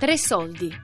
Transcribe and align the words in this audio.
Tre 0.00 0.16
soldi. 0.16 0.74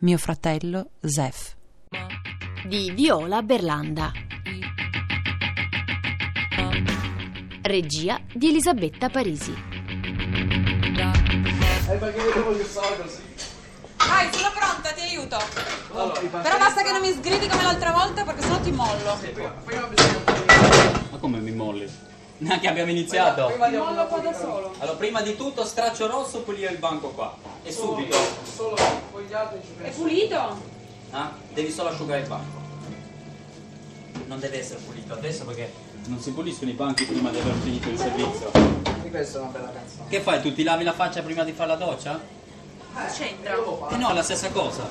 Mio 0.00 0.18
fratello 0.18 0.90
Zef. 1.00 1.56
Di 2.66 2.90
Viola 2.90 3.40
Berlanda. 3.40 4.12
Regia 7.62 8.20
di 8.34 8.50
Elisabetta 8.50 9.08
Parisi. 9.08 9.54
Vai, 13.96 14.28
sono 14.30 14.52
pronta, 14.52 14.92
ti 14.94 15.00
aiuto. 15.00 15.38
Però 16.42 16.58
basta 16.58 16.82
che 16.82 16.92
non 16.92 17.00
mi 17.00 17.12
sgridi 17.12 17.48
come 17.48 17.62
l'altra 17.62 17.92
volta 17.92 18.24
perché 18.24 18.42
sennò 18.42 18.60
ti 18.60 18.72
mollo. 18.72 19.18
Ma 21.10 21.16
come 21.18 21.38
mi 21.38 21.52
molli? 21.52 21.90
Neanche 22.46 22.68
abbiamo 22.68 22.90
iniziato. 22.90 23.46
Ti 23.48 23.76
mollo 23.76 24.06
qua 24.06 24.18
da 24.18 24.32
solo. 24.32 24.72
Allora, 24.78 24.96
prima 24.96 25.22
di 25.22 25.34
tutto 25.34 25.64
straccio 25.64 26.06
rosso, 26.06 26.42
pulire 26.42 26.70
il 26.70 26.78
banco 26.78 27.08
qua. 27.08 27.36
E 27.64 27.72
subito. 27.72 28.16
È 29.82 29.90
pulito? 29.90 30.76
Ah, 31.10 31.32
devi 31.52 31.70
solo 31.70 31.88
asciugare 31.88 32.20
il 32.20 32.28
banco. 32.28 32.56
Non 34.26 34.38
deve 34.38 34.60
essere 34.60 34.78
pulito 34.80 35.14
adesso 35.14 35.44
perché 35.44 35.72
non 36.06 36.20
si 36.20 36.32
puliscono 36.32 36.70
i 36.70 36.74
banchi 36.74 37.04
prima 37.06 37.30
di 37.30 37.38
aver 37.38 37.54
finito 37.54 37.88
il 37.88 37.98
servizio. 37.98 38.50
Questa 39.10 39.38
è 39.38 39.40
una 39.40 39.50
bella 39.50 39.72
canzone. 39.72 40.08
Che 40.08 40.20
fai? 40.20 40.40
Tu 40.40 40.52
ti 40.52 40.62
lavi 40.62 40.84
la 40.84 40.92
faccia 40.92 41.22
prima 41.22 41.42
di 41.42 41.52
fare 41.52 41.70
la 41.70 41.76
doccia? 41.76 42.20
C'entra. 43.10 43.54
Eh 43.90 43.96
no, 43.96 44.10
è 44.10 44.14
la 44.14 44.22
stessa 44.22 44.50
cosa. 44.50 44.88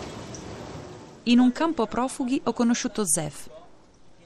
In 1.23 1.39
un 1.39 1.51
campo 1.51 1.85
profughi 1.85 2.41
ho 2.43 2.53
conosciuto 2.53 3.05
Zef. 3.05 3.49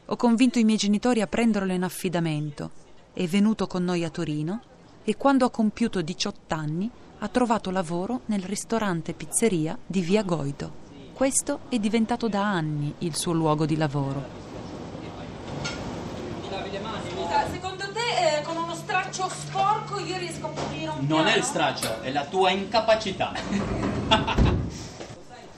Ho 0.05 0.15
convinto 0.15 0.59
i 0.59 0.63
miei 0.63 0.77
genitori 0.77 1.21
a 1.21 1.27
prenderlo 1.27 1.73
in 1.73 1.83
affidamento. 1.83 2.71
È 3.13 3.25
venuto 3.27 3.67
con 3.67 3.83
noi 3.83 4.03
a 4.03 4.09
Torino 4.09 4.61
e 5.03 5.15
quando 5.17 5.45
ha 5.45 5.49
compiuto 5.51 6.01
18 6.01 6.55
anni 6.55 6.89
ha 7.19 7.27
trovato 7.27 7.69
lavoro 7.69 8.21
nel 8.27 8.41
ristorante 8.43 9.13
pizzeria 9.13 9.77
di 9.85 10.01
Via 10.01 10.23
Goido. 10.23 10.79
Questo 11.13 11.59
è 11.69 11.77
diventato 11.77 12.27
da 12.27 12.43
anni 12.49 12.93
il 12.99 13.15
suo 13.15 13.33
luogo 13.33 13.65
di 13.65 13.75
lavoro. 13.77 14.39
Scusa, 17.09 17.49
Secondo 17.51 17.83
te 17.91 18.37
eh, 18.37 18.41
con 18.43 18.55
uno 18.55 18.73
straccio 18.75 19.29
sporco 19.29 19.99
io 19.99 20.17
riesco 20.17 20.47
a 20.47 20.49
pulire 20.49 20.89
un 20.89 21.05
Non 21.07 21.27
è 21.27 21.35
il 21.35 21.43
piano? 21.43 21.43
straccio, 21.45 22.01
è 22.01 22.11
la 22.11 22.25
tua 22.25 22.49
incapacità. 22.51 23.33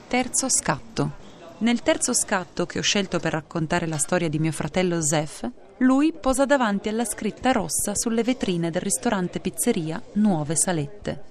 Terzo 0.08 0.48
scatto. 0.48 1.22
Nel 1.58 1.82
terzo 1.82 2.12
scatto 2.12 2.66
che 2.66 2.78
ho 2.78 2.82
scelto 2.82 3.18
per 3.18 3.32
raccontare 3.32 3.86
la 3.86 3.96
storia 3.96 4.28
di 4.28 4.38
mio 4.38 4.52
fratello 4.52 5.00
Zef, 5.00 5.48
lui 5.78 6.12
posa 6.12 6.44
davanti 6.44 6.88
alla 6.88 7.04
scritta 7.04 7.50
rossa 7.50 7.96
sulle 7.96 8.22
vetrine 8.22 8.70
del 8.70 8.80
ristorante 8.80 9.40
pizzeria 9.40 10.00
Nuove 10.14 10.54
Salette. 10.54 11.22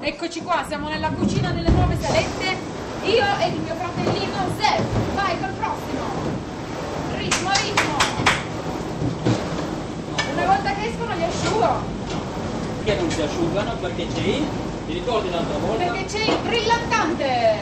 Eccoci 0.00 0.42
qua, 0.42 0.64
siamo 0.66 0.88
nella 0.88 1.10
cucina 1.10 1.52
delle 1.52 1.70
nuove 1.70 1.96
salette. 2.00 2.56
Io 3.04 3.24
e 3.40 3.48
il 3.48 3.60
mio 3.60 3.74
fratellino 3.74 4.36
Zef. 4.58 5.14
Vai 5.14 5.38
col 5.38 5.52
prossimo. 5.52 6.02
Ritmo, 7.16 7.50
ritmo. 7.50 7.96
Una 10.32 10.46
volta 10.46 10.74
che 10.74 10.88
escono 10.88 11.14
li 11.14 11.22
asciugo. 11.22 11.82
Che 12.82 12.94
non 12.96 13.10
si 13.10 13.22
asciugano 13.22 13.76
perché 13.76 14.06
c'è. 14.08 14.40
Ti 14.86 14.92
ricordi 14.92 15.30
l'altra 15.30 15.58
volta? 15.58 15.84
Perché 15.84 16.04
c'è 16.06 16.24
il 16.24 16.38
brillantante. 16.42 17.56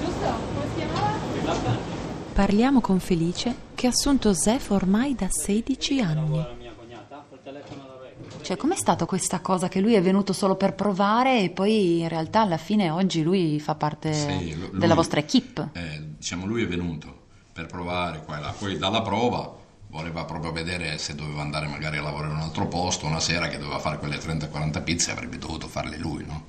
Giusto? 0.00 0.26
Come 0.54 0.66
si 0.68 0.76
chiamava? 0.76 1.12
Brillantante. 1.32 1.94
Parliamo 2.34 2.80
con 2.80 3.00
Felice 3.00 3.65
che 3.76 3.86
ha 3.86 3.90
assunto 3.90 4.32
Zef 4.32 4.70
ormai 4.70 5.14
da 5.14 5.28
16 5.30 6.00
anni. 6.00 6.36
La 6.36 6.54
mia 6.58 6.72
cognata, 6.76 7.24
col 7.28 7.38
telefono 7.42 7.82
all'orecchio. 7.84 8.40
Cioè, 8.42 8.56
com'è 8.56 8.74
stata 8.74 9.04
questa 9.04 9.40
cosa 9.40 9.68
che 9.68 9.80
lui 9.80 9.94
è 9.94 10.02
venuto 10.02 10.32
solo 10.32 10.56
per 10.56 10.74
provare 10.74 11.42
e 11.42 11.50
poi 11.50 12.00
in 12.00 12.08
realtà 12.08 12.40
alla 12.40 12.56
fine 12.56 12.90
oggi 12.90 13.22
lui 13.22 13.60
fa 13.60 13.74
parte 13.74 14.12
Sì, 14.14 14.54
lu- 14.56 14.70
lui- 14.70 14.78
della 14.80 14.94
vostra 14.94 15.20
equipe? 15.20 15.68
Eh, 15.74 16.02
diciamo, 16.16 16.46
lui 16.46 16.62
è 16.64 16.66
venuto 16.66 17.24
per 17.52 17.66
provare 17.66 18.22
qua 18.24 18.38
e 18.38 18.40
là. 18.40 18.54
Poi 18.58 18.78
dalla 18.78 19.02
prova 19.02 19.54
voleva 19.88 20.24
proprio 20.24 20.52
vedere 20.52 20.96
se 20.98 21.14
doveva 21.14 21.42
andare 21.42 21.66
magari 21.68 21.98
a 21.98 22.02
lavorare 22.02 22.30
in 22.32 22.36
un 22.38 22.42
altro 22.42 22.66
posto, 22.66 23.06
una 23.06 23.20
sera 23.20 23.48
che 23.48 23.58
doveva 23.58 23.78
fare 23.78 23.98
quelle 23.98 24.16
30-40 24.18 24.82
pizze 24.82 25.10
avrebbe 25.10 25.38
dovuto 25.38 25.68
farle 25.68 25.98
lui, 25.98 26.24
no? 26.26 26.44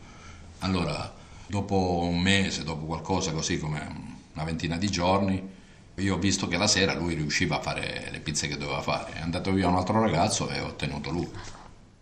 Allora, 0.60 1.14
dopo 1.46 2.00
un 2.04 2.20
mese, 2.20 2.64
dopo 2.64 2.86
qualcosa 2.86 3.32
così 3.32 3.60
come 3.60 4.16
una 4.34 4.44
ventina 4.46 4.78
di 4.78 4.90
giorni, 4.90 5.56
io 5.98 6.16
ho 6.16 6.18
visto 6.18 6.48
che 6.48 6.58
la 6.58 6.68
sera 6.68 6.94
lui 6.94 7.16
riusciva 7.16 7.58
a 7.58 7.62
fare 7.62 8.10
le 8.12 8.20
pizze 8.20 8.48
che 8.48 8.58
doveva 8.58 8.82
fare. 8.82 9.14
È 9.14 9.22
andato 9.22 9.52
via 9.52 9.68
un 9.68 9.76
altro 9.76 10.00
ragazzo 10.00 10.50
e 10.50 10.60
ho 10.60 10.68
ottenuto 10.68 11.10
lui. 11.10 11.30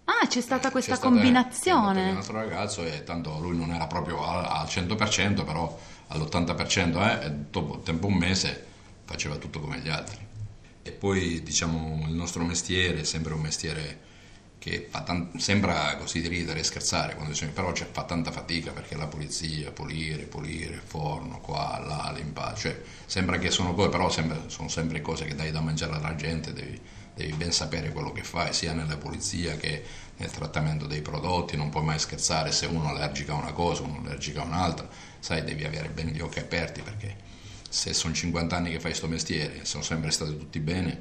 Ah, 0.05 0.27
c'è 0.27 0.41
stata 0.41 0.69
questa 0.69 0.95
C'è 0.95 0.97
è 0.97 1.01
via 1.01 1.09
combinazione. 1.09 2.09
Un 2.11 2.17
altro 2.17 2.37
ragazzo 2.37 2.83
e 2.83 3.03
tanto 3.03 3.39
lui 3.39 3.57
non 3.57 3.71
era 3.71 3.87
proprio 3.87 4.25
al, 4.25 4.43
al 4.43 4.65
100%, 4.65 5.45
però 5.45 5.79
all'80% 6.07 7.21
eh, 7.21 7.25
e 7.25 7.31
dopo 7.49 7.79
tempo 7.79 8.07
un 8.07 8.15
mese 8.15 8.65
faceva 9.05 9.37
tutto 9.37 9.59
come 9.59 9.79
gli 9.79 9.89
altri. 9.89 10.17
E 10.83 10.91
poi 10.91 11.41
diciamo 11.41 12.05
il 12.07 12.13
nostro 12.13 12.43
mestiere 12.43 13.01
è 13.01 13.03
sempre 13.03 13.33
un 13.33 13.41
mestiere 13.41 14.01
che 14.65 14.87
fa 14.89 15.01
tan- 15.01 15.29
sembra 15.37 15.95
così 15.95 16.21
di 16.21 16.27
ridere 16.27 16.61
e 16.61 16.63
scherzare, 16.63 17.13
quando 17.13 17.33
dice- 17.33 17.45
però 17.49 17.71
cioè, 17.71 17.87
fa 17.91 18.01
tanta 18.01 18.31
fatica 18.31 18.71
perché 18.71 18.95
la 18.95 19.05
pulizia, 19.05 19.69
pulire, 19.69 20.23
pulire, 20.23 20.81
forno, 20.83 21.39
qua, 21.39 21.79
là, 21.85 22.11
l'impasto, 22.11 22.61
cioè 22.61 22.81
sembra 23.05 23.37
che 23.37 23.51
sono 23.51 23.75
cose, 23.75 23.89
però 23.89 24.09
sempre- 24.09 24.41
sono 24.47 24.67
sempre 24.67 25.01
cose 25.01 25.25
che 25.25 25.35
dai 25.35 25.51
da 25.51 25.61
mangiare 25.61 25.93
alla 25.93 26.15
gente, 26.15 26.51
devi, 26.51 26.81
devi 27.13 27.31
ben 27.33 27.51
sapere 27.51 27.91
quello 27.91 28.11
che 28.11 28.23
fai, 28.23 28.53
sia 28.53 28.73
nella 28.73 28.97
pulizia 28.97 29.55
che 29.55 29.83
nel 30.17 30.31
trattamento 30.31 30.87
dei 30.87 31.01
prodotti, 31.01 31.55
non 31.55 31.69
puoi 31.69 31.83
mai 31.83 31.99
scherzare 31.99 32.51
se 32.51 32.65
uno 32.65 32.87
è 32.87 32.89
allergico 32.89 33.33
a 33.33 33.35
una 33.35 33.53
cosa, 33.53 33.83
uno 33.83 33.97
è 33.97 33.99
allergico 33.99 34.39
a 34.39 34.45
un'altra, 34.45 34.89
sai, 35.19 35.43
devi 35.43 35.63
avere 35.63 35.89
bene 35.89 36.09
gli 36.09 36.21
occhi 36.21 36.39
aperti 36.39 36.81
perché 36.81 37.15
se 37.69 37.93
sono 37.93 38.15
50 38.15 38.55
anni 38.55 38.71
che 38.71 38.79
fai 38.79 38.89
questo 38.89 39.07
mestiere 39.07 39.61
e 39.61 39.65
sono 39.65 39.83
sempre 39.83 40.09
stati 40.09 40.35
tutti 40.35 40.59
bene, 40.59 40.99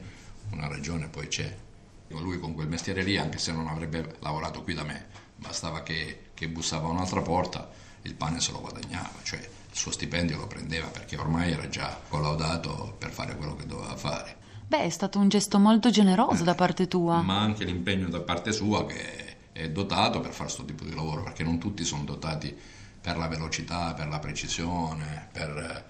una 0.51 0.69
ragione 0.69 1.09
poi 1.09 1.29
c'è. 1.29 1.64
Lui 2.09 2.39
con 2.39 2.55
quel 2.55 2.69
mestiere 2.69 3.03
lì, 3.03 3.17
anche 3.17 3.39
se 3.39 3.53
non 3.53 3.67
avrebbe 3.67 4.17
lavorato 4.21 4.63
qui 4.63 4.75
da 4.75 4.85
me, 4.85 5.07
bastava 5.37 5.83
che, 5.83 6.31
che 6.35 6.49
bussava 6.49 6.89
a 6.89 6.91
un'altra 6.91 7.23
porta, 7.23 7.71
il 8.03 8.15
pane 8.15 8.41
se 8.41 8.53
lo 8.53 8.61
guadagnava, 8.61 9.11
cioè 9.23 9.39
il 9.39 9.77
suo 9.77 9.91
stipendio 9.91 10.37
lo 10.39 10.47
prendeva 10.47 10.87
perché 10.87 11.17
ormai 11.17 11.53
era 11.53 11.69
già 11.69 11.99
collaudato 12.09 12.95
per 12.99 13.11
fare 13.11 13.37
quello 13.37 13.57
che 13.57 13.67
doveva 13.67 13.97
fare. 13.97 14.37
Beh, 14.67 14.85
è 14.85 14.91
stato 14.91 15.19
un 15.19 15.29
gesto 15.29 15.59
molto 15.59 15.91
generoso 15.91 16.45
da 16.45 16.55
parte 16.55 16.89
tua. 16.89 17.21
Ma 17.21 17.41
anche 17.41 17.65
l'impegno 17.65 18.09
da 18.09 18.21
parte 18.21 18.53
sua 18.53 18.87
che 18.87 19.51
è 19.53 19.69
dotato 19.71 20.21
per 20.21 20.33
fare 20.33 20.45
questo 20.45 20.65
tipo 20.65 20.85
di 20.85 20.95
lavoro, 20.95 21.23
perché 21.23 21.43
non 21.43 21.59
tutti 21.59 21.85
sono 21.85 22.05
dotati 22.05 22.57
per 23.01 23.17
la 23.19 23.29
velocità, 23.29 23.93
per 23.93 24.09
la 24.09 24.19
precisione, 24.19 25.29
per 25.31 25.49
eh, 25.57 25.85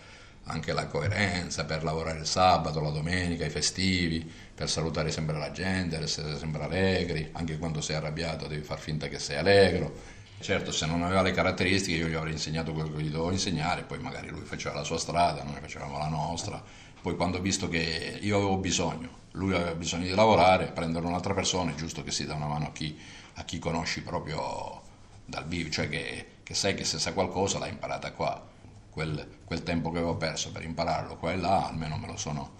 anche 0.44 0.72
la 0.72 0.86
coerenza, 0.86 1.64
per 1.64 1.82
lavorare 1.82 2.18
il 2.18 2.26
sabato, 2.26 2.80
la 2.80 2.90
domenica, 2.90 3.44
i 3.44 3.50
festivi, 3.50 4.30
per 4.54 4.68
salutare 4.68 5.10
sempre 5.10 5.38
la 5.38 5.50
gente, 5.50 5.98
essere 5.98 6.36
sempre 6.38 6.62
allegri, 6.62 7.28
anche 7.32 7.58
quando 7.58 7.80
sei 7.80 7.96
arrabbiato 7.96 8.46
devi 8.46 8.62
far 8.62 8.78
finta 8.78 9.08
che 9.08 9.18
sei 9.18 9.36
allegro. 9.36 10.12
Certo, 10.40 10.72
se 10.72 10.84
non 10.84 11.02
aveva 11.02 11.22
le 11.22 11.32
caratteristiche 11.32 11.96
io 11.96 12.08
gli 12.08 12.14
avrei 12.14 12.32
insegnato 12.32 12.72
quello 12.72 12.92
che 12.94 13.02
gli 13.02 13.10
dovevo 13.10 13.30
insegnare, 13.30 13.82
poi 13.82 13.98
magari 13.98 14.28
lui 14.28 14.44
faceva 14.44 14.74
la 14.74 14.84
sua 14.84 14.98
strada, 14.98 15.42
noi 15.42 15.58
facevamo 15.60 15.96
la 15.96 16.08
nostra. 16.08 16.62
Poi 17.00 17.16
quando 17.16 17.38
ho 17.38 17.40
visto 17.40 17.68
che 17.68 18.18
io 18.20 18.36
avevo 18.36 18.56
bisogno, 18.58 19.22
lui 19.32 19.54
aveva 19.54 19.74
bisogno 19.74 20.04
di 20.04 20.14
lavorare, 20.14 20.66
prendere 20.66 21.06
un'altra 21.06 21.34
persona, 21.34 21.70
è 21.70 21.74
giusto 21.74 22.02
che 22.02 22.10
si 22.10 22.26
dà 22.26 22.34
una 22.34 22.46
mano 22.46 22.66
a 22.66 22.72
chi, 22.72 22.98
a 23.34 23.44
chi 23.44 23.58
conosci 23.58 24.02
proprio 24.02 24.82
dal 25.24 25.46
vivo, 25.46 25.70
cioè 25.70 25.88
che, 25.88 26.26
che 26.42 26.54
sai 26.54 26.74
che 26.74 26.84
se 26.84 26.98
sa 26.98 27.12
qualcosa 27.12 27.58
l'ha 27.58 27.68
imparata 27.68 28.12
qua. 28.12 28.52
Quel, 28.94 29.28
quel 29.44 29.64
tempo 29.64 29.90
che 29.90 29.98
avevo 29.98 30.16
perso 30.16 30.52
per 30.52 30.62
impararlo 30.62 31.16
qua 31.16 31.32
e 31.32 31.36
là, 31.36 31.66
almeno 31.66 31.96
me 31.96 32.06
lo 32.06 32.16
sono, 32.16 32.52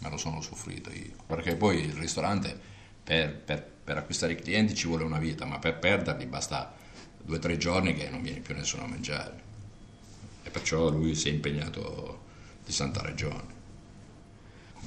me 0.00 0.10
lo 0.10 0.18
sono 0.18 0.42
soffrito 0.42 0.90
io. 0.92 1.14
Perché 1.26 1.56
poi 1.56 1.82
il 1.82 1.94
ristorante 1.94 2.60
per, 3.02 3.34
per- 3.34 3.76
per 3.84 3.96
acquistare 3.96 4.34
i 4.34 4.36
clienti 4.36 4.74
ci 4.74 4.86
vuole 4.86 5.04
una 5.04 5.18
vita, 5.18 5.46
ma 5.46 5.58
per 5.58 5.78
perderli 5.78 6.26
basta 6.26 6.74
due 7.16 7.36
o 7.36 7.40
tre 7.40 7.56
giorni 7.56 7.94
che 7.94 8.10
non 8.10 8.20
viene 8.20 8.40
più 8.40 8.54
nessuno 8.54 8.84
a 8.84 8.86
mangiare. 8.86 9.42
E 10.42 10.50
perciò 10.50 10.90
lui 10.90 11.14
si 11.14 11.30
è 11.30 11.32
impegnato 11.32 12.20
di 12.66 12.72
santa 12.72 13.00
ragione. 13.00 13.56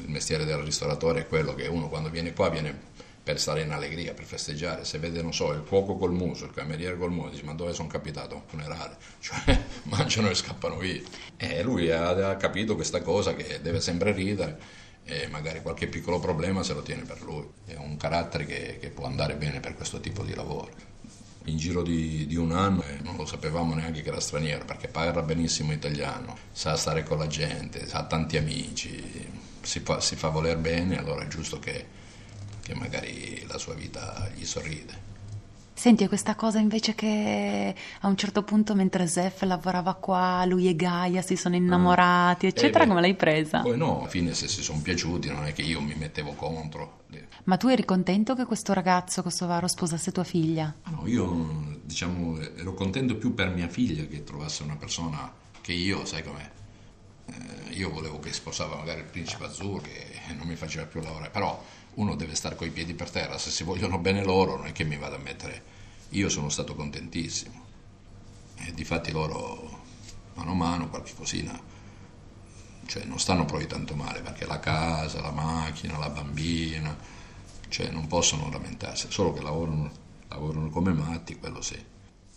Il 0.01 0.09
mestiere 0.09 0.45
del 0.45 0.59
ristoratore 0.59 1.21
è 1.21 1.27
quello 1.27 1.55
che 1.55 1.65
uno 1.65 1.89
quando 1.89 2.11
viene 2.11 2.31
qua 2.33 2.49
viene 2.49 2.79
per 3.23 3.39
stare 3.39 3.61
in 3.61 3.71
allegria, 3.71 4.13
per 4.13 4.25
festeggiare. 4.25 4.83
Se 4.83 4.97
vede, 4.97 5.21
non 5.21 5.33
so, 5.33 5.51
il 5.51 5.63
cuoco 5.63 5.95
col 5.95 6.11
muso, 6.11 6.45
il 6.45 6.51
cameriere 6.51 6.97
col 6.97 7.11
muso, 7.11 7.29
dice 7.29 7.43
ma 7.43 7.53
dove 7.53 7.73
sono 7.73 7.87
capitato? 7.87 8.35
A 8.35 8.37
un 8.37 8.43
funerale. 8.45 8.97
Cioè 9.19 9.63
mangiano 9.83 10.29
e 10.29 10.35
scappano 10.35 10.77
via. 10.77 11.01
E 11.37 11.61
lui 11.61 11.91
ha, 11.91 12.09
ha 12.29 12.35
capito 12.35 12.75
questa 12.75 13.01
cosa 13.01 13.33
che 13.35 13.61
deve 13.61 13.79
sempre 13.79 14.11
ridere 14.11 14.79
e 15.03 15.27
magari 15.27 15.61
qualche 15.61 15.87
piccolo 15.87 16.19
problema 16.19 16.63
se 16.63 16.73
lo 16.73 16.81
tiene 16.81 17.03
per 17.03 17.21
lui. 17.21 17.47
È 17.65 17.75
un 17.75 17.97
carattere 17.97 18.45
che, 18.45 18.77
che 18.79 18.89
può 18.89 19.05
andare 19.05 19.35
bene 19.35 19.59
per 19.59 19.75
questo 19.75 19.99
tipo 19.99 20.23
di 20.23 20.33
lavoro. 20.33 20.89
In 21.45 21.57
giro 21.57 21.81
di, 21.81 22.27
di 22.27 22.35
un 22.35 22.51
anno 22.51 22.83
eh, 22.83 22.99
non 23.01 23.15
lo 23.15 23.25
sapevamo 23.25 23.73
neanche 23.73 24.03
che 24.03 24.09
era 24.09 24.19
straniero 24.19 24.63
perché 24.63 24.87
parla 24.87 25.23
benissimo 25.23 25.71
italiano, 25.73 26.37
sa 26.51 26.75
stare 26.75 27.03
con 27.03 27.17
la 27.17 27.25
gente, 27.25 27.87
ha 27.91 28.03
tanti 28.05 28.37
amici, 28.37 29.27
si 29.61 29.79
fa, 29.79 29.99
si 29.99 30.15
fa 30.15 30.29
voler 30.29 30.57
bene, 30.57 30.99
allora 30.99 31.23
è 31.23 31.27
giusto 31.27 31.57
che, 31.57 31.83
che 32.61 32.73
magari 32.75 33.43
la 33.47 33.57
sua 33.57 33.73
vita 33.73 34.29
gli 34.35 34.45
sorride. 34.45 35.09
Senti, 35.73 36.07
questa 36.07 36.35
cosa 36.35 36.59
invece 36.59 36.93
che 36.93 37.73
a 38.01 38.07
un 38.07 38.15
certo 38.15 38.43
punto 38.43 38.75
mentre 38.75 39.07
Zef 39.07 39.41
lavorava 39.43 39.95
qua, 39.95 40.45
lui 40.45 40.67
e 40.67 40.75
Gaia 40.75 41.23
si 41.23 41.35
sono 41.35 41.55
innamorati, 41.55 42.45
eccetera, 42.45 42.83
Eh, 42.83 42.83
beh. 42.83 42.87
come 42.89 43.01
l'hai 43.01 43.15
presa? 43.15 43.61
Poi 43.61 43.77
no, 43.77 43.99
alla 44.01 44.07
fine 44.07 44.35
se 44.35 44.47
si 44.47 44.61
sono 44.61 44.79
piaciuti 44.81 45.29
non 45.29 45.45
è 45.45 45.53
che 45.53 45.63
io 45.63 45.81
mi 45.81 45.95
mettevo 45.95 46.33
contro. 46.33 46.99
Ma 47.45 47.57
tu 47.57 47.67
eri 47.67 47.83
contento 47.83 48.35
che 48.35 48.45
questo 48.45 48.73
ragazzo 48.73 49.23
kosovaro 49.23 49.67
sposasse 49.67 50.11
tua 50.11 50.23
figlia? 50.23 50.71
Ah, 50.83 50.91
no, 50.91 51.07
io 51.07 51.79
diciamo 51.83 52.39
ero 52.39 52.75
contento 52.75 53.15
più 53.15 53.33
per 53.33 53.49
mia 53.49 53.67
figlia 53.67 54.03
che 54.05 54.23
trovasse 54.23 54.61
una 54.61 54.75
persona 54.75 55.33
che 55.61 55.71
io, 55.73 56.05
sai 56.05 56.23
com'è, 56.23 56.47
eh, 57.25 57.73
io 57.73 57.89
volevo 57.89 58.19
che 58.19 58.31
sposava 58.33 58.75
magari 58.75 58.99
il 58.99 59.05
principe 59.07 59.45
azzurro 59.45 59.81
che 59.81 60.05
non 60.37 60.45
mi 60.47 60.55
faceva 60.55 60.85
più 60.85 61.01
lavorare, 61.01 61.31
però 61.31 61.59
uno 61.95 62.15
deve 62.15 62.35
stare 62.35 62.55
coi 62.55 62.69
piedi 62.69 62.93
per 62.93 63.09
terra, 63.09 63.37
se 63.37 63.49
si 63.49 63.63
vogliono 63.63 63.97
bene 63.97 64.23
loro 64.23 64.55
non 64.57 64.67
è 64.67 64.71
che 64.71 64.83
mi 64.83 64.97
vada 64.97 65.15
a 65.15 65.19
mettere, 65.19 65.63
io 66.09 66.29
sono 66.29 66.49
stato 66.49 66.75
contentissimo 66.75 67.65
e 68.55 68.73
difatti 68.73 69.11
loro 69.11 69.79
mano 70.35 70.51
a 70.51 70.55
mano 70.55 70.89
qualche 70.89 71.13
cosina, 71.15 71.59
cioè 72.85 73.03
non 73.05 73.19
stanno 73.19 73.45
poi 73.45 73.67
tanto 73.67 73.95
male 73.95 74.21
perché 74.21 74.45
la 74.45 74.59
casa, 74.59 75.21
la 75.21 75.31
macchina, 75.31 75.97
la 75.97 76.09
bambina, 76.09 76.95
cioè 77.67 77.89
non 77.89 78.07
possono 78.07 78.49
lamentarsi, 78.49 79.07
solo 79.09 79.33
che 79.33 79.41
lavorano, 79.41 79.91
lavorano 80.27 80.69
come 80.69 80.93
matti, 80.93 81.37
quello 81.37 81.61
sì. 81.61 81.83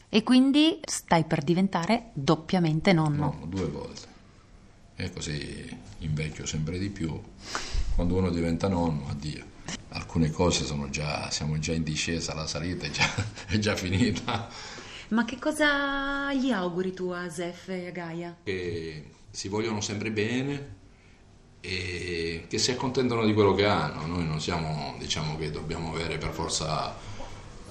E 0.09 0.23
quindi 0.23 0.79
stai 0.85 1.25
per 1.25 1.43
diventare 1.43 2.11
doppiamente 2.13 2.93
nonno. 2.93 3.37
No, 3.41 3.47
due 3.47 3.67
volte. 3.67 4.14
E 4.97 5.13
così 5.13 5.77
invecchio 5.99 6.47
sempre 6.47 6.79
di 6.79 6.89
più. 6.89 7.21
Quando 7.95 8.15
uno 8.15 8.31
diventa 8.31 8.69
nonno, 8.69 9.09
addio. 9.09 9.53
Alcune 9.91 10.31
cose 10.31 10.65
sono 10.65 10.89
già, 10.91 11.31
siamo 11.31 11.59
già 11.59 11.73
in 11.73 11.83
discesa, 11.83 12.35
la 12.35 12.47
salita 12.47 12.87
è 12.87 12.91
già, 12.91 13.09
è 13.47 13.59
già 13.59 13.75
finita. 13.75 14.49
Ma 15.09 15.25
che 15.25 15.39
cosa 15.39 16.33
gli 16.33 16.51
auguri 16.51 16.93
tu 16.93 17.09
a 17.11 17.29
Zef 17.29 17.69
e 17.69 17.89
a 17.89 17.91
Gaia? 17.91 18.37
Che 18.45 19.11
si 19.31 19.49
vogliono 19.49 19.81
sempre 19.81 20.11
bene 20.11 20.83
e 21.61 22.47
che 22.49 22.59
si 22.59 22.71
accontentano 22.71 23.25
di 23.25 23.33
quello 23.33 23.55
che 23.55 23.67
hanno. 23.67 24.07
Noi 24.07 24.25
non 24.25 24.41
siamo, 24.41 24.95
diciamo 24.99 25.37
che 25.37 25.51
dobbiamo 25.51 25.93
avere 25.93 26.19
per 26.19 26.31
forza 26.31 26.95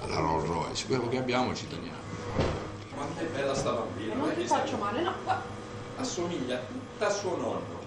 la 0.05 0.19
Rolls 0.19 0.45
Royce, 0.45 0.87
quello 0.87 1.07
che 1.07 1.17
abbiamo 1.17 1.55
ci 1.55 1.67
teniamo. 1.67 2.01
Quanto 2.93 3.19
è 3.21 3.25
bella 3.25 3.55
sta 3.55 3.71
bambina, 3.71 4.15
Non 4.15 4.33
ti 4.35 4.45
faccio 4.45 4.77
male, 4.77 5.01
no. 5.01 5.13
Assomiglia 5.97 6.57
tutta 6.57 7.07
a 7.07 7.09
suo 7.09 7.35
nonno. 7.35 7.81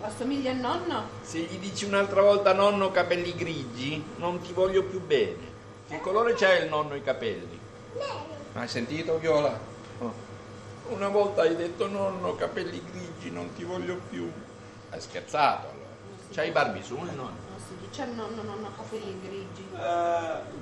Assomiglia 0.00 0.50
al 0.50 0.58
nonno? 0.58 1.08
Se 1.22 1.38
gli 1.38 1.58
dici 1.58 1.86
un'altra 1.86 2.20
volta 2.20 2.52
nonno 2.52 2.90
capelli 2.90 3.34
grigi, 3.34 4.04
non 4.16 4.40
ti 4.40 4.52
voglio 4.52 4.84
più 4.84 5.00
bene. 5.00 5.52
Che 5.88 6.00
colore 6.00 6.34
c'ha 6.34 6.58
il 6.58 6.68
nonno 6.68 6.94
i 6.94 7.02
capelli? 7.02 7.58
Hai 8.52 8.68
sentito 8.68 9.18
Viola? 9.18 9.58
Oh. 9.98 10.12
Una 10.88 11.08
volta 11.08 11.42
hai 11.42 11.56
detto 11.56 11.88
nonno 11.88 12.34
capelli 12.34 12.82
grigi, 12.90 13.30
non 13.30 13.52
ti 13.54 13.64
voglio 13.64 13.98
più. 14.10 14.30
Hai 14.90 15.00
scherzato 15.00 15.68
allora. 15.68 15.83
C'hai 16.32 16.50
i? 16.50 17.12
Non 17.12 17.58
si 17.58 17.74
dice 17.86 18.02
al 18.02 18.14
nonno, 18.14 18.42
nonno 18.42 18.66
ha 18.66 18.72
capelli 18.76 19.20
grigi. 19.20 19.64
Eh, 19.72 20.54
il 20.54 20.60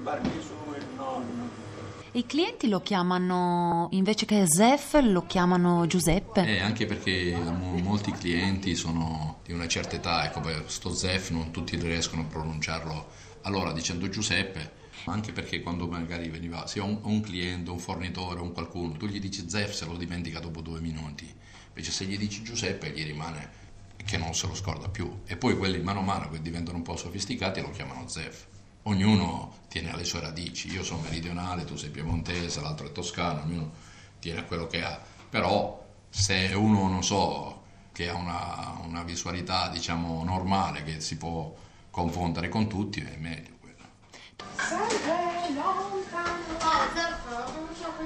il 0.77 0.87
nonno. 0.97 1.71
I 2.15 2.27
clienti 2.27 2.69
lo 2.69 2.83
chiamano, 2.83 3.89
invece 3.93 4.27
che 4.27 4.45
Zef, 4.47 5.01
lo 5.01 5.25
chiamano 5.27 5.87
Giuseppe. 5.87 6.45
Eh, 6.47 6.61
anche 6.61 6.85
perché 6.85 7.35
mo- 7.35 7.79
molti 7.79 8.13
clienti 8.13 8.75
sono 8.75 9.39
di 9.45 9.53
una 9.55 9.67
certa 9.67 9.97
età, 9.97 10.25
ecco, 10.27 10.41
poi 10.41 10.63
sto 10.67 10.93
Zef 10.93 11.31
non 11.31 11.51
tutti 11.51 11.77
riescono 11.77 12.21
a 12.21 12.27
pronunciarlo 12.27 13.07
allora 13.43 13.73
dicendo 13.73 14.11
Giuseppe, 14.11 14.73
anche 15.07 15.33
perché 15.33 15.63
quando 15.63 15.87
magari 15.87 16.29
veniva 16.29 16.67
sia 16.67 16.83
un, 16.83 16.99
un 17.03 17.23
cliente, 17.23 17.71
un 17.71 17.79
fornitore, 17.79 18.41
un 18.41 18.53
qualcuno, 18.53 18.93
tu 18.93 19.07
gli 19.07 19.19
dici 19.19 19.49
Zef 19.49 19.73
se 19.73 19.87
lo 19.87 19.97
dimentica 19.97 20.39
dopo 20.39 20.61
due 20.61 20.81
minuti, 20.81 21.27
invece 21.69 21.91
se 21.93 22.05
gli 22.05 22.19
dici 22.19 22.43
Giuseppe 22.43 22.91
gli 22.91 23.05
rimane 23.05 23.61
che 24.05 24.17
non 24.17 24.35
se 24.35 24.47
lo 24.47 24.55
scorda 24.55 24.89
più 24.89 25.23
e 25.27 25.37
poi 25.37 25.57
quelli 25.57 25.81
mano 25.81 26.01
a 26.01 26.03
mano 26.03 26.31
che 26.31 26.41
diventano 26.41 26.77
un 26.77 26.83
po' 26.83 26.97
sofisticati 26.97 27.61
lo 27.61 27.71
chiamano 27.71 28.09
Zef. 28.09 28.47
Ognuno 28.85 29.61
tiene 29.69 29.93
alle 29.93 30.05
sue 30.05 30.21
radici, 30.21 30.73
io 30.73 30.83
sono 30.83 31.03
meridionale, 31.03 31.65
tu 31.65 31.77
sei 31.77 31.91
piemontese, 31.91 32.61
l'altro 32.61 32.87
è 32.87 32.93
toscano, 32.93 33.43
ognuno 33.43 33.71
tiene 34.19 34.41
a 34.41 34.45
quello 34.45 34.67
che 34.67 34.83
ha, 34.83 35.01
però 35.31 35.83
se 36.09 36.53
uno, 36.55 36.89
non 36.89 37.03
so, 37.03 37.63
che 37.93 38.09
ha 38.09 38.15
una, 38.15 38.79
una 38.83 39.03
visualità 39.03 39.69
diciamo 39.69 40.25
normale, 40.25 40.83
che 40.83 41.01
si 41.01 41.17
può 41.17 41.55
confondere 41.91 42.49
con 42.49 42.69
tutti, 42.69 43.01
è 43.01 43.17
meglio 43.17 43.55
quello. 43.61 43.85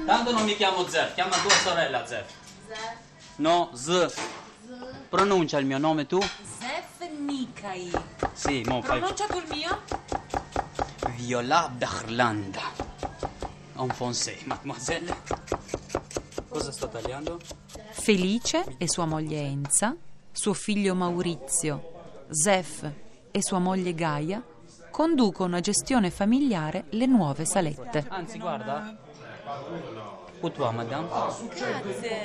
Tanto 0.05 0.33
non 0.33 0.45
mi 0.45 0.57
chiamo 0.57 0.87
Zef, 0.89 1.15
chiama 1.15 1.37
tua 1.37 1.51
sorella 1.51 2.07
Zef. 2.07 2.33
No, 3.37 3.71
Z. 3.75 4.15
Pronuncia 5.09 5.59
il 5.59 5.67
mio 5.67 5.79
nome 5.79 6.07
tu? 6.07 6.21
Zef 6.21 7.09
Nikai. 7.19 7.91
Sì, 8.33 8.63
mo 8.67 8.83
fai. 8.83 8.99
Pronuncia 8.99 9.27
tu 9.27 9.39
il 9.39 9.47
mio? 9.51 9.81
Viola 11.17 11.69
Berlanda. 11.69 12.61
En 13.77 13.89
français, 13.89 14.45
mademoiselle. 14.45 15.17
Cosa 16.49 16.73
sto 16.73 16.89
tagliando? 16.89 17.39
Felice 17.91 18.77
e 18.79 18.89
sua 18.89 19.05
moglie 19.05 19.41
Enza, 19.41 19.95
suo 20.33 20.55
figlio 20.55 20.95
Maurizio, 20.95 21.93
Zef 22.31 22.91
e 23.31 23.43
sua 23.43 23.59
moglie 23.59 23.95
Gaia 23.95 24.43
conducono 24.91 25.57
a 25.57 25.61
gestione 25.61 26.11
familiare 26.11 26.85
le 26.91 27.05
nuove 27.07 27.45
salette. 27.45 28.07
Anzi, 28.09 28.39
guarda. 28.39 28.97
Où 30.47 30.51
toi, 30.53 30.71
madame? 30.71 31.09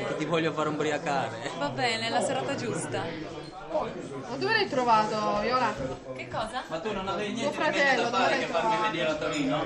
Che 0.08 0.16
ti 0.16 0.26
voglio 0.26 0.54
fare 0.54 0.70
ubriacare. 0.70 1.50
Va 1.58 1.70
bene, 1.70 2.06
è 2.06 2.10
la 2.12 2.22
serata 2.22 2.54
giusta. 2.54 3.02
Ma 3.02 4.36
dove 4.38 4.54
l'hai 4.54 4.70
trovato, 4.70 5.40
Viola? 5.40 5.74
Che 6.16 6.28
cosa? 6.28 6.62
Ma 6.68 6.80
tu 6.80 6.94
non 6.94 7.08
avevi 7.08 7.34
niente 7.34 7.56
Tuo 7.56 7.64
fratello, 7.64 8.04
da 8.04 8.12
fare 8.20 8.38
che 8.38 8.46
farmi 8.46 8.70
trovato? 8.70 8.92
venire 8.92 9.10
a 9.10 9.16
Torino? 9.16 9.66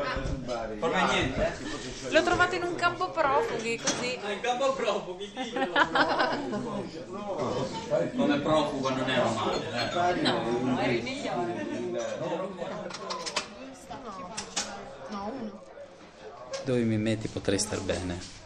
Proprio 0.79 1.05
niente? 1.07 1.57
L'ho 2.07 2.23
trovato 2.23 2.55
in 2.55 2.63
un 2.63 2.75
campo 2.75 3.09
profughi, 3.09 3.77
così. 3.77 4.13
In 4.13 4.39
campo 4.39 4.71
profughi, 4.71 5.33
dillo. 5.35 5.67
Come 8.15 8.39
profugo 8.39 8.89
non 8.89 9.09
ero 9.09 9.29
male, 9.31 9.89
dai. 9.91 10.21
No, 10.21 10.79
eri 10.79 10.95
il 10.95 11.03
migliore. 11.03 11.65
No, 15.09 15.31
uno. 15.41 15.61
Dove 16.63 16.79
mi 16.83 16.95
metti 16.97 17.27
potrei 17.27 17.59
star 17.59 17.81
bene. 17.81 18.43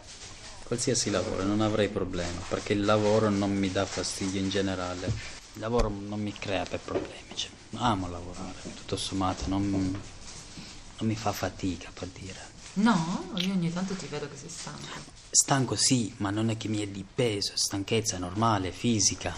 Qualsiasi 0.70 1.10
lavoro, 1.10 1.42
non 1.42 1.62
avrei 1.62 1.88
problema, 1.88 2.40
perché 2.46 2.74
il 2.74 2.84
lavoro 2.84 3.28
non 3.28 3.50
mi 3.50 3.72
dà 3.72 3.84
fastidio 3.84 4.40
in 4.40 4.50
generale. 4.50 5.06
Il 5.54 5.60
lavoro 5.60 5.88
non 5.88 6.20
mi 6.20 6.32
crea 6.32 6.62
per 6.64 6.78
problemi, 6.78 7.34
cioè, 7.34 7.50
amo 7.74 8.08
lavorare, 8.08 8.54
tutto 8.76 8.96
sommato, 8.96 9.48
non, 9.48 9.68
non 9.68 11.08
mi 11.08 11.16
fa 11.16 11.32
fatica 11.32 11.90
per 11.92 12.06
dire. 12.16 12.38
No, 12.74 13.32
io 13.38 13.52
ogni 13.52 13.72
tanto 13.72 13.94
ti 13.94 14.06
vedo 14.06 14.28
che 14.28 14.36
sei 14.36 14.48
stanco. 14.48 14.86
Stanco 15.28 15.74
sì, 15.74 16.14
ma 16.18 16.30
non 16.30 16.50
è 16.50 16.56
che 16.56 16.68
mi 16.68 16.78
è 16.78 16.86
di 16.86 17.04
peso, 17.04 17.50
stanchezza 17.56 18.18
normale, 18.18 18.70
fisica. 18.70 19.34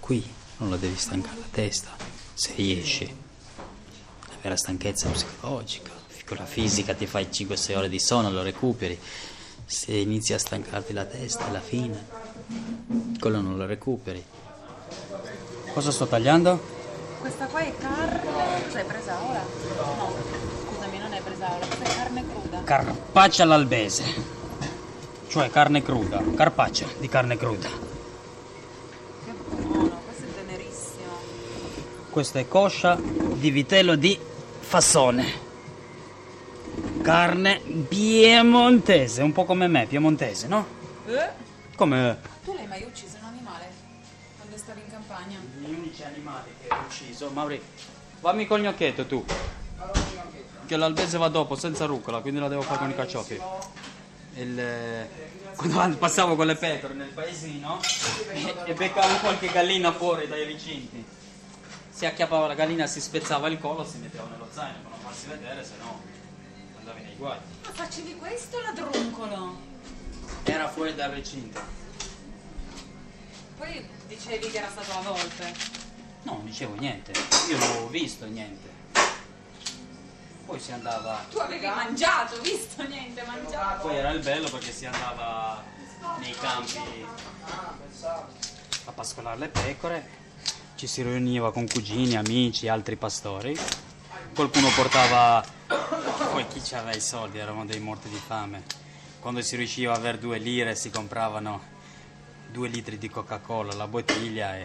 Qui 0.00 0.22
non 0.58 0.68
la 0.68 0.76
devi 0.76 0.98
stancare 0.98 1.38
la 1.38 1.48
testa, 1.50 1.96
se 2.34 2.52
riesci. 2.56 3.06
La 3.06 4.36
vera 4.42 4.56
stanchezza 4.58 5.08
è 5.08 5.12
psicologica. 5.12 5.92
Con 6.26 6.36
la 6.36 6.44
fisica 6.44 6.92
ti 6.92 7.06
fai 7.06 7.28
5-6 7.32 7.74
ore 7.74 7.88
di 7.88 7.98
sonno, 7.98 8.30
lo 8.30 8.42
recuperi. 8.42 9.00
Se 9.68 9.92
inizi 9.92 10.32
a 10.32 10.38
stancarti 10.38 10.92
la 10.92 11.04
testa, 11.04 11.48
è 11.48 11.50
la 11.50 11.60
fine. 11.60 12.06
Quello 13.18 13.40
non 13.40 13.56
lo 13.56 13.66
recuperi. 13.66 14.24
Cosa 15.72 15.90
sto 15.90 16.06
tagliando? 16.06 16.60
Questa 17.18 17.46
qua 17.46 17.58
è 17.58 17.76
carne. 17.76 18.72
L'hai 18.72 18.84
presa 18.84 19.18
ora? 19.20 19.44
No, 19.84 20.14
scusami, 20.68 20.98
non 20.98 21.12
è 21.12 21.20
presa 21.20 21.52
ora. 21.52 21.66
Questa 21.66 21.84
è 21.84 21.96
carne 21.96 22.24
cruda. 22.28 22.62
Carpaccia 22.62 23.42
all'albese. 23.42 24.04
Cioè 25.26 25.50
carne 25.50 25.82
cruda. 25.82 26.22
Carpaccia 26.36 26.86
di 26.98 27.08
carne 27.08 27.36
cruda. 27.36 27.68
Che 29.24 29.32
buono, 29.56 30.00
questo 30.04 30.24
è 30.26 30.34
tenerissimo. 30.44 31.12
Questa 32.08 32.38
è 32.38 32.46
coscia 32.46 32.96
di 33.00 33.50
vitello 33.50 33.96
di 33.96 34.16
fassone. 34.60 35.45
Carne 37.02 37.60
piemontese, 37.88 39.22
un 39.22 39.32
po' 39.32 39.44
come 39.44 39.68
me, 39.68 39.86
piemontese, 39.86 40.46
no? 40.48 40.66
Eh? 41.06 41.28
Come 41.76 42.18
Tu 42.44 42.54
l'hai 42.54 42.66
mai 42.66 42.82
ucciso 42.82 43.16
un 43.20 43.26
animale? 43.28 43.70
Quando 44.36 44.56
stavi 44.56 44.80
in 44.80 44.90
campagna? 44.90 45.38
gli 45.58 45.72
unici 45.72 46.02
animali 46.02 46.50
che 46.60 46.68
ho 46.72 46.78
ucciso. 46.86 47.30
Mauri, 47.30 47.60
fammi 48.20 48.46
col 48.46 48.60
gnocchietto 48.60 49.06
tu. 49.06 49.24
Che 50.66 50.76
l'albese 50.76 51.16
va 51.18 51.28
dopo, 51.28 51.54
senza 51.54 51.84
rucola, 51.86 52.20
quindi 52.20 52.40
la 52.40 52.48
devo 52.48 52.62
fare 52.62 52.78
con 52.78 52.90
i 52.90 52.94
carciofi. 52.94 53.40
Il, 54.34 54.58
eh, 54.58 55.08
quando 55.54 55.96
passavo 55.96 56.34
con 56.34 56.46
le 56.46 56.56
pecore 56.56 56.94
nel 56.94 57.08
paesino 57.08 57.80
e, 58.32 58.54
e 58.64 58.74
beccavo 58.74 59.16
qualche 59.18 59.48
gallina 59.48 59.92
fuori 59.92 60.26
dai 60.26 60.44
recinti. 60.44 61.04
Si 61.88 62.04
acchiappava 62.04 62.46
la 62.46 62.54
gallina, 62.54 62.86
si 62.86 63.00
spezzava 63.00 63.48
il 63.48 63.58
collo, 63.58 63.84
si 63.84 63.98
metteva 63.98 64.26
nello 64.30 64.48
zaino 64.52 64.78
per 64.82 64.90
non 64.90 65.00
farsi 65.00 65.26
vedere, 65.28 65.64
se 65.64 65.72
no 65.78 66.15
andavi 66.86 67.02
nei 67.02 67.16
guai. 67.16 67.38
Ma 67.64 67.72
facevi 67.72 68.16
questo 68.16 68.60
ladruncolo? 68.60 69.58
Era 70.44 70.68
fuori 70.68 70.94
dal 70.94 71.10
recinto. 71.10 71.60
Poi 73.56 73.88
dicevi 74.06 74.48
che 74.48 74.58
era 74.58 74.68
stato 74.68 74.92
a 74.92 75.00
volpe. 75.02 75.54
No, 76.22 76.34
non 76.34 76.44
dicevo 76.44 76.74
niente. 76.74 77.12
Io 77.48 77.58
non 77.58 77.68
avevo 77.70 77.88
visto 77.88 78.26
niente. 78.26 78.74
Poi 80.44 80.60
si 80.60 80.70
andava. 80.70 81.24
Tu 81.28 81.38
avevi 81.38 81.66
mangiato, 81.66 82.40
visto 82.40 82.86
niente, 82.86 83.22
mangiato. 83.24 83.88
Poi 83.88 83.96
era 83.96 84.10
il 84.10 84.20
bello 84.20 84.48
perché 84.48 84.70
si 84.70 84.86
andava 84.86 85.64
nei 86.18 86.34
campi 86.34 87.04
a 88.84 88.92
pascolare 88.92 89.38
le 89.38 89.48
pecore. 89.48 90.24
Ci 90.76 90.86
si 90.86 91.02
riuniva 91.02 91.50
con 91.50 91.66
cugini, 91.66 92.14
amici, 92.14 92.68
altri 92.68 92.94
pastori. 92.94 93.58
Qualcuno 94.34 94.68
portava. 94.70 95.55
Poi 95.66 96.46
chi 96.48 96.74
aveva 96.74 96.94
i 96.94 97.00
soldi, 97.00 97.38
eravamo 97.38 97.64
dei 97.64 97.80
morti 97.80 98.08
di 98.08 98.20
fame. 98.24 98.62
Quando 99.20 99.42
si 99.42 99.56
riusciva 99.56 99.92
a 99.92 99.96
avere 99.96 100.18
due 100.18 100.38
lire 100.38 100.76
si 100.76 100.90
compravano 100.90 101.74
due 102.50 102.68
litri 102.68 102.98
di 102.98 103.08
Coca-Cola, 103.08 103.74
la 103.74 103.86
bottiglia 103.86 104.56
e. 104.56 104.64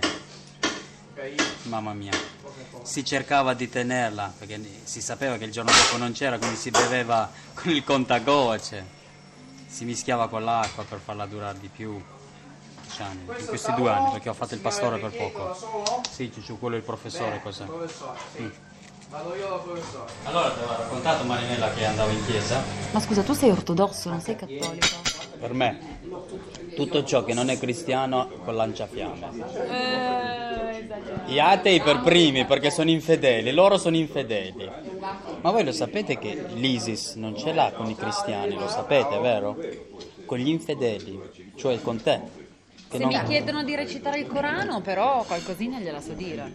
Mamma 1.64 1.94
mia. 1.94 2.14
Si 2.84 3.04
cercava 3.04 3.54
di 3.54 3.70
tenerla 3.70 4.34
perché 4.38 4.60
si 4.84 5.02
sapeva 5.02 5.38
che 5.38 5.46
il 5.46 5.52
giorno 5.52 5.72
dopo 5.72 5.98
non 5.98 6.12
c'era, 6.14 6.38
quindi 6.38 6.56
si 6.56 6.70
beveva 6.70 7.30
con 7.54 7.72
il 7.72 7.84
contagocce. 7.84 9.00
Si 9.68 9.86
mischiava 9.86 10.28
con 10.28 10.44
l'acqua 10.44 10.84
per 10.84 11.00
farla 11.00 11.26
durare 11.26 11.60
di 11.60 11.68
più. 11.68 12.02
Anni, 12.98 13.22
in 13.40 13.46
questi 13.48 13.74
due 13.74 13.90
anni, 13.90 14.12
perché 14.12 14.30
ho 14.30 14.34
fatto 14.34 14.54
il 14.54 14.60
pastore 14.60 15.00
per 15.00 15.16
poco. 15.16 16.04
Sì, 16.12 16.32
Ciucciù, 16.32 16.60
quello 16.60 16.76
è 16.76 16.78
il 16.78 16.84
professore, 16.84 17.42
cos'è? 17.42 17.66
Mm. 17.66 18.50
Vado 19.12 19.36
io 19.36 19.50
da 19.50 19.56
professore. 19.58 20.10
Allora 20.24 20.52
ti 20.52 20.60
aveva 20.60 20.78
raccontato 20.78 21.26
Marinella 21.26 21.74
che 21.74 21.86
andavo 21.86 22.12
in 22.12 22.26
chiesa? 22.26 22.64
Ma 22.92 23.00
scusa, 23.02 23.22
tu 23.24 23.34
sei 23.34 23.50
ortodosso, 23.50 24.10
non 24.10 24.22
sei 24.22 24.38
cattolico? 24.38 24.88
Per 25.38 25.54
me, 25.54 26.00
tutto 26.76 27.04
ciò 27.04 27.26
che 27.26 27.34
non 27.34 27.50
è 27.50 27.60
cristiano 27.60 28.30
con 28.46 28.56
lanciafiamme. 28.56 29.30
Gli 31.26 31.40
atei 31.40 31.82
per 31.82 32.00
primi 32.00 32.46
perché 32.46 32.72
sono 32.72 32.90
infedeli, 32.90 33.52
loro 33.52 33.78
sono 33.78 33.98
infedeli. 33.98 34.72
Ma 35.42 35.52
voi 35.52 35.66
lo 35.66 35.74
sapete 35.74 36.18
che 36.18 36.46
l'ISIS 36.54 37.16
non 37.16 37.38
ce 37.38 37.52
l'ha 37.52 37.74
con 37.76 37.90
i 37.90 37.96
cristiani, 37.98 38.56
lo 38.56 38.70
sapete, 38.70 39.20
vero? 39.20 39.58
Con 40.26 40.38
gli 40.38 40.48
infedeli, 40.48 41.20
cioè 41.58 41.82
con 41.82 42.02
te. 42.02 42.22
Che 42.88 42.98
Se 42.98 43.04
non, 43.04 43.10
mi 43.10 43.24
chiedono 43.26 43.64
di 43.66 43.76
recitare 43.76 44.20
il 44.20 44.28
Corano, 44.28 44.80
però 44.80 45.24
qualcosina 45.24 45.80
gliela 45.80 46.00
so 46.00 46.14
dire. 46.14 46.54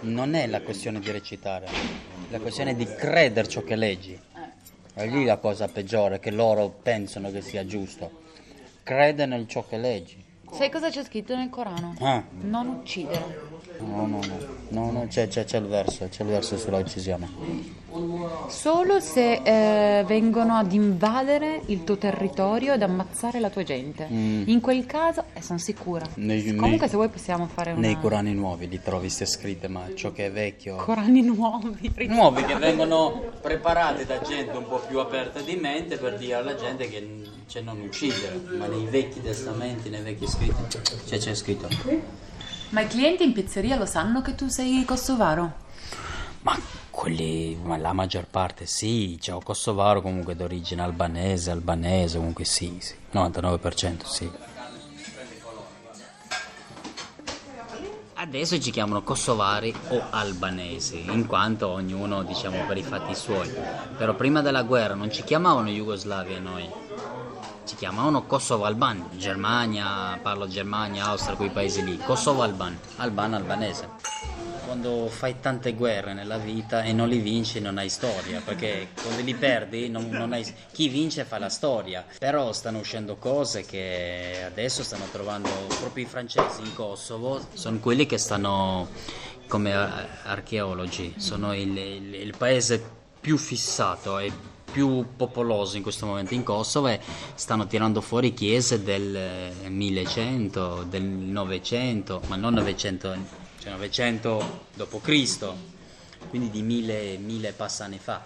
Non 0.00 0.34
è 0.34 0.46
la 0.46 0.60
questione 0.62 1.00
di 1.00 1.10
recitare, 1.10 1.66
la 2.30 2.38
questione 2.38 2.74
di 2.74 2.84
credere 2.84 3.48
ciò 3.48 3.62
che 3.62 3.76
leggi. 3.76 4.18
È 4.94 5.06
lì 5.06 5.24
la 5.24 5.36
cosa 5.36 5.68
peggiore, 5.68 6.18
che 6.18 6.30
loro 6.30 6.68
pensano 6.68 7.30
che 7.30 7.40
sia 7.40 7.64
giusto. 7.64 8.22
Crede 8.82 9.26
nel 9.26 9.46
ciò 9.46 9.64
che 9.66 9.76
leggi. 9.76 10.27
Sai 10.52 10.70
cosa 10.70 10.90
c'è 10.90 11.04
scritto 11.04 11.36
nel 11.36 11.50
Corano? 11.50 11.94
Ah. 12.00 12.22
Non 12.40 12.68
uccidere. 12.68 13.46
No, 13.80 14.06
no, 14.06 14.18
no, 14.26 14.38
no, 14.70 14.90
no, 14.90 15.06
c'è, 15.08 15.28
c'è, 15.28 15.44
c'è 15.44 15.58
il 15.58 15.66
verso, 15.66 16.08
c'è 16.08 16.22
il 16.24 16.30
verso 16.30 16.58
sulla 16.58 16.78
uccisione. 16.78 17.76
Solo 18.48 18.98
se 19.00 19.40
eh, 19.42 20.04
vengono 20.04 20.54
ad 20.54 20.72
invadere 20.72 21.62
il 21.66 21.84
tuo 21.84 21.96
territorio 21.96 22.74
ed 22.74 22.82
ammazzare 22.82 23.38
la 23.40 23.50
tua 23.50 23.62
gente. 23.62 24.04
In 24.10 24.60
quel 24.60 24.84
caso, 24.86 25.24
eh, 25.32 25.42
sono 25.42 25.58
sicura. 25.58 26.06
Nei, 26.14 26.42
nei- 26.42 26.56
Comunque, 26.56 26.88
se 26.88 26.96
vuoi, 26.96 27.08
possiamo 27.08 27.46
fare 27.46 27.70
una. 27.72 27.80
nei 27.80 27.98
Corani 27.98 28.34
nuovi 28.34 28.68
li 28.68 28.80
trovi 28.82 29.08
ste 29.08 29.26
scritte, 29.26 29.68
ma 29.68 29.84
ciò 29.94 30.12
che 30.12 30.26
è 30.26 30.32
vecchio... 30.32 30.76
Corani 30.76 31.22
nuovi. 31.22 31.92
Nuovi 32.08 32.44
che 32.44 32.56
vengono 32.56 33.22
preparati 33.40 34.04
da 34.04 34.20
gente 34.20 34.56
un 34.56 34.66
po' 34.66 34.80
più 34.86 34.98
aperta 34.98 35.40
di 35.40 35.54
mente 35.56 35.96
per 35.98 36.16
dire 36.18 36.34
alla 36.34 36.54
gente 36.56 36.88
che 36.88 37.26
cioè, 37.46 37.62
non 37.62 37.80
uccidere, 37.80 38.40
ma 38.58 38.66
nei 38.66 38.84
vecchi 38.84 39.22
testamenti, 39.22 39.88
nei 39.88 40.02
vecchi 40.02 40.26
scritti, 40.26 40.37
cioè 41.06 41.18
c'è 41.18 41.34
scritto. 41.34 41.68
Ma 42.70 42.82
i 42.82 42.86
clienti 42.86 43.24
in 43.24 43.32
pizzeria 43.32 43.76
lo 43.76 43.86
sanno 43.86 44.22
che 44.22 44.34
tu 44.34 44.48
sei 44.48 44.84
kosovaro? 44.84 45.66
Ma 46.42 46.56
quelli, 46.90 47.58
ma 47.62 47.76
la 47.76 47.92
maggior 47.92 48.26
parte 48.28 48.66
sì, 48.66 49.16
c'è 49.20 49.32
un 49.32 49.42
kosovaro 49.42 50.02
comunque 50.02 50.36
d'origine 50.36 50.82
albanese, 50.82 51.50
albanese, 51.50 52.18
comunque 52.18 52.44
sì, 52.44 52.76
sì, 52.80 52.94
99% 53.12 54.04
sì. 54.04 54.30
Adesso 58.20 58.60
ci 58.60 58.72
chiamano 58.72 59.02
kosovari 59.02 59.72
o 59.90 60.02
albanesi, 60.10 61.04
in 61.08 61.26
quanto 61.26 61.68
ognuno 61.68 62.24
diciamo 62.24 62.66
per 62.66 62.76
i 62.76 62.82
fatti 62.82 63.14
suoi. 63.14 63.48
Però 63.96 64.12
prima 64.14 64.42
della 64.42 64.64
guerra 64.64 64.94
non 64.94 65.10
ci 65.10 65.22
chiamavano 65.22 65.68
Jugoslavia 65.68 66.36
a 66.38 66.40
noi, 66.40 66.68
ci 67.68 67.76
chiamavano 67.76 68.24
Kosovo 68.24 68.64
Alban, 68.64 69.10
Germania, 69.16 70.18
parlo 70.22 70.48
Germania, 70.48 71.08
Austria, 71.08 71.36
quei 71.36 71.50
paesi 71.50 71.84
lì, 71.84 71.98
Kosovo 71.98 72.40
Alban, 72.42 72.78
Alban 72.96 73.34
albanese. 73.34 73.88
Quando 74.64 75.08
fai 75.08 75.38
tante 75.40 75.74
guerre 75.74 76.14
nella 76.14 76.38
vita 76.38 76.82
e 76.82 76.92
non 76.92 77.08
li 77.08 77.18
vinci 77.18 77.60
non 77.60 77.76
hai 77.78 77.88
storia, 77.90 78.40
perché 78.42 78.88
quando 79.02 79.22
li 79.22 79.34
perdi 79.34 79.88
non, 79.90 80.08
non 80.08 80.32
hai... 80.32 80.46
chi 80.72 80.88
vince 80.88 81.24
fa 81.24 81.38
la 81.38 81.48
storia, 81.50 82.04
però 82.18 82.52
stanno 82.52 82.78
uscendo 82.78 83.16
cose 83.16 83.64
che 83.66 84.42
adesso 84.46 84.82
stanno 84.82 85.04
trovando 85.12 85.48
proprio 85.80 86.04
i 86.04 86.08
francesi 86.08 86.62
in 86.62 86.74
Kosovo, 86.74 87.40
sono 87.52 87.78
quelli 87.78 88.06
che 88.06 88.16
stanno 88.18 88.88
come 89.46 89.74
ar- 89.74 90.06
archeologi, 90.24 91.14
sono 91.18 91.54
il, 91.54 91.76
il- 91.76 92.14
il 92.14 92.34
paese 92.36 92.82
più 93.20 93.36
fissato 93.38 94.18
e 94.18 94.30
più 94.70 95.04
popoloso 95.16 95.76
in 95.76 95.82
questo 95.82 96.06
momento 96.06 96.34
in 96.34 96.42
Kosovo 96.42 96.88
e 96.88 97.00
stanno 97.34 97.66
tirando 97.66 98.00
fuori 98.00 98.34
chiese 98.34 98.82
del 98.82 99.14
eh, 99.16 99.68
1100, 99.68 100.84
del 100.88 101.02
900, 101.02 102.22
ma 102.26 102.36
non 102.36 102.54
900, 102.54 103.16
cioè 103.60 103.72
900 103.72 104.66
dopo 104.74 105.00
Cristo, 105.00 105.56
quindi 106.28 106.50
di 106.50 106.62
mille, 106.62 107.16
mille 107.18 107.52
passa 107.52 107.84
anni 107.84 107.98
fa. 107.98 108.22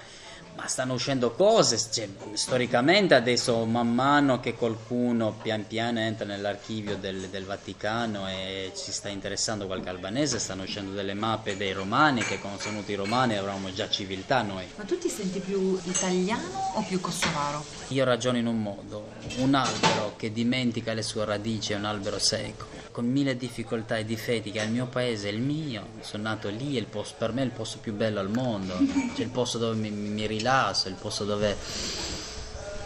Ma 0.55 0.67
stanno 0.67 0.93
uscendo 0.95 1.33
cose, 1.33 1.79
cioè, 1.91 2.09
storicamente 2.35 3.15
adesso 3.15 3.65
man 3.65 3.93
mano 3.93 4.39
che 4.39 4.55
qualcuno 4.55 5.33
pian 5.43 5.67
piano 5.67 5.99
entra 5.99 6.27
nell'archivio 6.27 6.97
del, 6.97 7.29
del 7.29 7.45
Vaticano 7.45 8.29
e 8.29 8.73
ci 8.77 8.93
sta 8.93 9.09
interessando 9.09 9.67
qualche 9.67 9.89
albanese, 9.89 10.39
stanno 10.39 10.63
uscendo 10.63 10.93
delle 10.93 11.15
mappe 11.15 11.57
dei 11.57 11.73
romani 11.73 12.23
che 12.23 12.39
quando 12.39 12.61
sono 12.61 12.75
venuti 12.75 12.93
i 12.93 12.97
romani 12.97 13.37
avevamo 13.37 13.73
già 13.73 13.89
civiltà 13.89 14.43
noi. 14.43 14.65
Ma 14.77 14.85
tu 14.85 14.99
ti 14.99 15.09
senti 15.09 15.41
più 15.41 15.79
italiano 15.85 16.73
o 16.75 16.83
più 16.83 17.01
kosovaro? 17.01 17.65
Io 17.89 18.05
ragiono 18.05 18.39
in 18.39 18.47
un 18.47 18.61
modo, 18.61 19.09
un 19.39 19.55
albero 19.55 20.15
che 20.17 20.33
dimentica 20.33 20.93
le 20.93 21.03
sue 21.03 21.25
radici 21.25 21.73
è 21.73 21.77
un 21.77 21.85
albero 21.85 22.19
secco, 22.19 22.67
con 22.91 23.07
mille 23.07 23.37
difficoltà 23.37 23.97
e 23.97 24.05
difetti 24.05 24.51
che 24.51 24.61
è 24.61 24.65
il 24.65 24.71
mio 24.71 24.87
paese, 24.87 25.29
è 25.29 25.33
il 25.33 25.41
mio, 25.41 25.89
sono 26.01 26.25
nato 26.25 26.49
lì, 26.49 26.77
è 26.77 26.79
il 26.79 26.87
posto- 26.87 27.17
per 27.19 27.33
me 27.33 27.43
è 27.43 27.45
il 27.45 27.51
posto 27.51 27.79
più 27.79 27.93
bello 27.95 28.21
al 28.21 28.31
mondo, 28.31 28.75
c'è 29.15 29.23
il 29.23 29.31
posto 29.31 29.59
dove 29.59 29.77
mi, 29.77 29.91
mi 29.91 30.27
rilasso, 30.47 30.89
il 30.89 30.95
posto 30.95 31.25
dove 31.25 31.57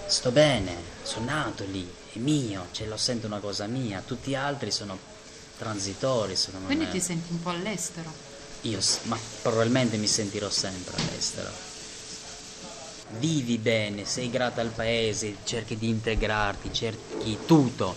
sto 0.06 0.30
bene, 0.30 0.76
sono 1.02 1.24
nato 1.24 1.64
lì, 1.64 1.90
è 2.12 2.18
mio, 2.18 2.66
cioè 2.72 2.86
lo 2.86 2.98
sento 2.98 3.26
una 3.26 3.38
cosa 3.40 3.66
mia, 3.66 4.02
tutti 4.04 4.30
gli 4.30 4.34
altri 4.34 4.70
sono 4.70 4.96
transitori 5.58 6.36
secondo 6.36 6.66
Quindi 6.66 6.84
me. 6.84 6.90
ti 6.90 7.00
senti 7.00 7.32
un 7.32 7.42
po' 7.42 7.48
all'estero. 7.50 8.12
Io, 8.62 8.78
ma 9.04 9.18
probabilmente 9.42 9.96
mi 9.96 10.06
sentirò 10.06 10.50
sempre 10.50 10.96
all'estero. 10.96 11.48
Vivi 13.18 13.56
bene, 13.58 14.04
sei 14.04 14.28
grato 14.28 14.60
al 14.60 14.68
paese, 14.68 15.36
cerchi 15.44 15.78
di 15.78 15.88
integrarti, 15.88 16.72
cerchi 16.72 17.38
tutto. 17.46 17.96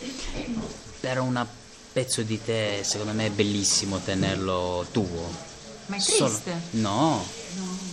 Però 0.99 1.23
un 1.23 1.45
pezzo 1.91 2.21
di 2.21 2.41
te, 2.41 2.81
secondo 2.83 3.13
me, 3.13 3.25
è 3.25 3.29
bellissimo 3.31 3.97
tenerlo 3.99 4.85
tuo. 4.91 5.47
Ma 5.87 5.95
è 5.95 5.99
Solo- 5.99 6.29
triste? 6.29 6.61
No, 6.71 7.25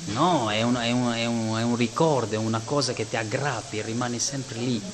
no, 0.07 0.51
è 0.51 0.63
un, 0.63 0.75
è 0.77 0.91
un- 0.91 1.13
è 1.13 1.25
un- 1.27 1.57
è 1.59 1.63
un 1.63 1.77
ricordo, 1.77 2.35
è 2.35 2.39
una 2.39 2.63
cosa 2.65 2.93
che 2.93 3.09
ti 3.09 3.17
aggrappi, 3.17 3.83
rimani 3.83 4.19
sempre 4.19 4.59
lì. 4.59 4.93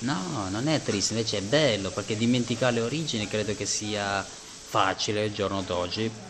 No, 0.00 0.48
non 0.48 0.68
è 0.68 0.82
triste, 0.82 1.14
invece 1.14 1.38
è 1.38 1.42
bello, 1.42 1.92
perché 1.92 2.16
dimenticare 2.16 2.74
le 2.74 2.80
origini 2.82 3.26
credo 3.26 3.54
che 3.54 3.66
sia 3.66 4.28
facile 4.62 5.24
al 5.24 5.30
giorno 5.30 5.62
d'oggi, 5.62 6.26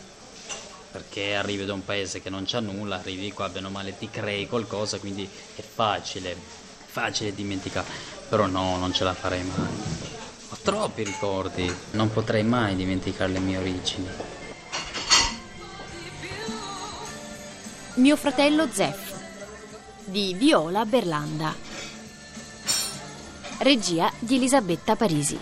perché 0.90 1.35
arrivi 1.35 1.64
da 1.67 1.75
un 1.75 1.85
paese 1.85 2.21
che 2.21 2.31
non 2.31 2.45
c'ha 2.47 2.61
nulla, 2.61 2.99
arrivi 2.99 3.33
qua, 3.33 3.50
bene 3.50 3.67
o 3.67 3.71
male 3.71 3.97
ti 3.97 4.09
crei 4.11 4.47
qualcosa, 4.47 4.99
quindi 5.00 5.33
è 5.52 5.62
facile, 5.62 6.50
facile 6.87 7.35
dimenticare, 7.35 7.90
però 8.26 8.47
no, 8.47 8.76
non 8.78 8.93
ce 8.93 9.05
la 9.05 9.14
farei 9.14 9.45
mai. 9.45 9.78
Ho 10.50 10.59
troppi 10.62 11.02
ricordi, 11.02 11.88
non 11.90 12.11
potrei 12.11 12.43
mai 12.45 12.75
dimenticare 12.75 13.33
le 13.33 13.38
mie 13.40 13.59
origini. 13.59 14.17
Mio 17.99 18.17
fratello 18.17 18.69
Zeff 18.71 19.12
di 20.05 20.33
Viola 20.35 20.85
Berlanda. 20.85 21.52
Regia 23.59 24.12
di 24.21 24.37
Elisabetta 24.37 24.95
Parisi. 24.95 25.37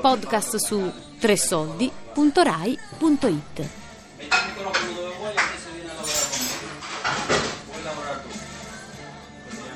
Podcast 0.00 0.56
su 0.56 0.92
tresoldi.rai.it 1.20 2.98
Metti 2.98 3.70
il 4.18 4.44
microfono 4.48 4.92
dove 4.94 5.14
vuoi, 5.16 5.30
adesso 5.30 5.70
vieni 5.72 5.90
a 5.90 5.94
lavorare 5.94 6.26
con 6.28 6.40
me. 6.58 6.66
Vuoi 7.66 7.82
lavorare 7.84 8.22
tu? 8.22 8.28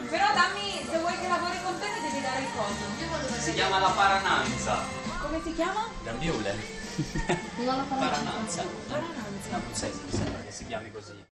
Però 0.09 0.27
dammi, 0.35 0.85
se 0.91 0.99
vuoi 0.99 1.17
che 1.17 1.29
lavori 1.29 1.59
con 1.63 1.79
te 1.79 1.87
mi 1.87 2.01
devi 2.11 2.21
dare 2.23 2.41
il 2.41 2.49
coso. 2.57 3.39
Si 3.39 3.53
chiama 3.55 3.79
la 3.79 3.91
parananza. 3.91 4.98
Si 5.49 5.55
chiama? 5.55 5.89
Gambiule. 6.05 6.55
Parananza. 7.89 8.65
Parananza. 8.87 9.51
No, 9.51 9.63
sembra, 9.73 10.11
sembra 10.11 10.43
che 10.43 10.53
si 10.53 10.67
chiami 10.67 10.93
così. 10.93 11.25